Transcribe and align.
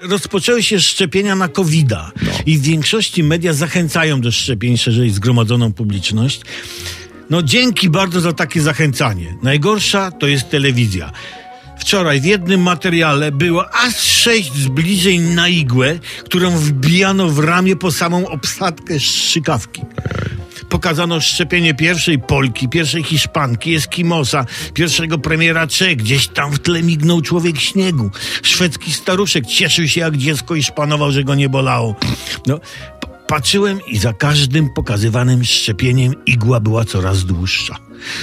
rozpoczęły 0.00 0.62
się 0.62 0.80
szczepienia 0.80 1.36
na 1.36 1.48
covid 1.48 1.90
i 2.46 2.58
w 2.58 2.62
większości 2.62 3.22
media 3.22 3.52
zachęcają 3.52 4.20
do 4.20 4.32
szczepień 4.32 4.76
szerzej 4.76 5.10
zgromadzoną 5.10 5.72
publiczność. 5.72 6.40
No 7.30 7.42
dzięki 7.42 7.90
bardzo 7.90 8.20
za 8.20 8.32
takie 8.32 8.62
zachęcanie. 8.62 9.34
Najgorsza 9.42 10.10
to 10.10 10.26
jest 10.26 10.50
telewizja. 10.50 11.12
Wczoraj 11.78 12.20
w 12.20 12.24
jednym 12.24 12.62
materiale 12.62 13.32
było 13.32 13.74
aż 13.74 13.96
sześć 13.96 14.54
zbliżeń 14.54 15.20
na 15.20 15.48
igłę, 15.48 15.98
którą 16.24 16.50
wbijano 16.50 17.28
w 17.28 17.38
ramię 17.38 17.76
po 17.76 17.92
samą 17.92 18.28
obsadkę 18.28 19.00
strzykawki. 19.00 19.82
Pokazano 20.68 21.20
szczepienie 21.20 21.74
pierwszej 21.74 22.18
Polki, 22.18 22.68
pierwszej 22.68 23.02
Hiszpanki, 23.02 23.74
Eskimosa, 23.74 24.46
pierwszego 24.74 25.18
premiera 25.18 25.66
Czech. 25.66 25.96
Gdzieś 25.96 26.28
tam 26.28 26.52
w 26.52 26.58
tle 26.58 26.82
mignął 26.82 27.22
człowiek 27.22 27.60
śniegu. 27.60 28.10
Szwedzki 28.42 28.92
staruszek 28.92 29.46
cieszył 29.46 29.88
się 29.88 30.00
jak 30.00 30.16
dziecko 30.16 30.54
i 30.54 30.62
szpanował, 30.62 31.12
że 31.12 31.24
go 31.24 31.34
nie 31.34 31.48
bolało. 31.48 31.96
No, 32.46 32.60
patrzyłem 33.30 33.80
i 33.86 33.98
za 33.98 34.12
każdym 34.12 34.70
pokazywanym 34.74 35.44
szczepieniem 35.44 36.14
igła 36.26 36.60
była 36.60 36.84
coraz 36.84 37.24
dłuższa. 37.24 37.76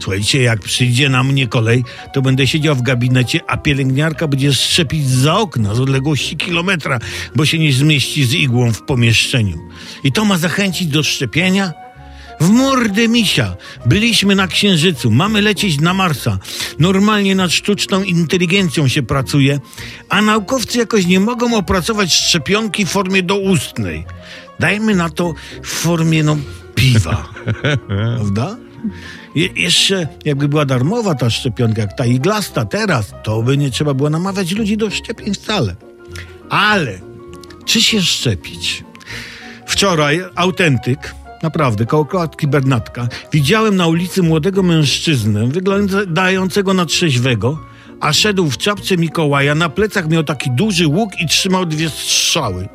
Słuchajcie, 0.00 0.42
jak 0.42 0.60
przyjdzie 0.60 1.08
na 1.08 1.22
mnie 1.22 1.46
kolej, 1.46 1.84
to 2.12 2.22
będę 2.22 2.46
siedział 2.46 2.74
w 2.74 2.82
gabinecie, 2.82 3.40
a 3.46 3.56
pielęgniarka 3.56 4.28
będzie 4.28 4.54
szczepić 4.54 5.08
za 5.08 5.38
okna 5.38 5.74
z 5.74 5.80
odległości 5.80 6.36
kilometra, 6.36 6.98
bo 7.36 7.46
się 7.46 7.58
nie 7.58 7.72
zmieści 7.72 8.24
z 8.24 8.32
igłą 8.32 8.72
w 8.72 8.82
pomieszczeniu. 8.82 9.58
I 10.04 10.12
to 10.12 10.24
ma 10.24 10.38
zachęcić 10.38 10.88
do 10.88 11.02
szczepienia? 11.02 11.72
W 12.40 12.50
mordę 12.50 13.08
misia. 13.08 13.56
Byliśmy 13.86 14.34
na 14.34 14.46
Księżycu, 14.46 15.10
mamy 15.10 15.42
lecieć 15.42 15.80
na 15.80 15.94
Marsa. 15.94 16.38
Normalnie 16.78 17.34
nad 17.34 17.52
sztuczną 17.52 18.02
inteligencją 18.02 18.88
się 18.88 19.02
pracuje, 19.02 19.60
a 20.08 20.22
naukowcy 20.22 20.78
jakoś 20.78 21.06
nie 21.06 21.20
mogą 21.20 21.56
opracować 21.56 22.14
szczepionki 22.14 22.86
w 22.86 22.88
formie 22.88 23.22
doustnej. 23.22 24.04
Dajmy 24.58 24.94
na 24.94 25.10
to 25.10 25.34
w 25.62 25.68
formie, 25.68 26.22
no, 26.22 26.36
piwa. 26.74 27.28
Prawda? 27.88 28.56
Je, 29.34 29.46
jeszcze 29.46 30.08
jakby 30.24 30.48
była 30.48 30.64
darmowa 30.64 31.14
ta 31.14 31.30
szczepionka, 31.30 31.80
jak 31.80 31.96
ta 31.96 32.06
iglasta 32.06 32.64
teraz, 32.64 33.12
to 33.22 33.42
by 33.42 33.56
nie 33.56 33.70
trzeba 33.70 33.94
było 33.94 34.10
namawiać 34.10 34.52
ludzi 34.52 34.76
do 34.76 34.90
szczepień 34.90 35.34
wcale. 35.34 35.76
Ale 36.50 37.00
czy 37.64 37.82
się 37.82 38.02
szczepić? 38.02 38.84
Wczoraj 39.66 40.20
autentyk, 40.34 41.14
naprawdę, 41.42 41.86
koło 41.86 42.04
klatki 42.04 42.46
Bernatka, 42.46 43.08
widziałem 43.32 43.76
na 43.76 43.86
ulicy 43.86 44.22
młodego 44.22 44.62
mężczyznę, 44.62 45.46
wyglądającego 45.46 46.74
na 46.74 46.84
trzeźwego, 46.84 47.58
a 48.00 48.12
szedł 48.12 48.50
w 48.50 48.58
czapce 48.58 48.96
Mikołaja, 48.96 49.54
na 49.54 49.68
plecach 49.68 50.08
miał 50.08 50.24
taki 50.24 50.50
duży 50.50 50.86
łuk 50.86 51.10
i 51.20 51.26
trzymał 51.26 51.66
dwie 51.66 51.90
strzały. 51.90 52.68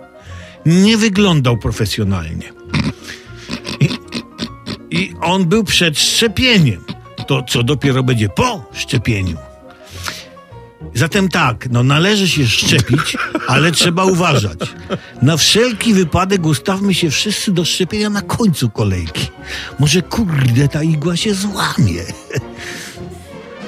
Nie 0.66 0.98
wyglądał 0.98 1.58
profesjonalnie. 1.58 2.54
I, 3.80 3.90
I 4.92 5.14
on 5.22 5.46
był 5.46 5.64
przed 5.64 6.00
szczepieniem. 6.00 6.84
To 7.28 7.44
co 7.44 7.64
dopiero 7.64 8.04
będzie 8.04 8.30
po 8.30 8.70
szczepieniu. 8.74 9.38
Zatem 10.96 11.30
tak, 11.30 11.70
no 11.70 11.84
należy 11.84 12.30
się 12.30 12.48
szczepić, 12.48 13.18
ale 13.48 13.72
trzeba 13.72 14.06
uważać. 14.06 14.60
Na 15.22 15.38
wszelki 15.38 15.94
wypadek 15.94 16.46
ustawmy 16.46 16.94
się 16.94 17.10
wszyscy 17.10 17.52
do 17.52 17.66
szczepienia 17.66 18.10
na 18.10 18.22
końcu 18.22 18.70
kolejki. 18.70 19.28
Może 19.80 20.02
kurde 20.02 20.68
ta 20.68 20.84
igła 20.84 21.16
się 21.16 21.34
złamie. 21.34 22.04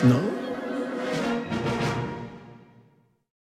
No. 0.04 0.35